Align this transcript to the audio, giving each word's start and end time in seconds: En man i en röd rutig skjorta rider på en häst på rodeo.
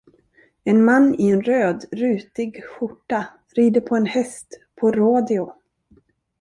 En 0.71 0.79
man 0.87 1.09
i 1.15 1.27
en 1.33 1.41
röd 1.41 1.85
rutig 1.93 2.63
skjorta 2.65 3.27
rider 3.55 3.81
på 3.81 3.95
en 3.95 4.05
häst 4.05 4.59
på 4.81 4.91
rodeo. 4.91 5.53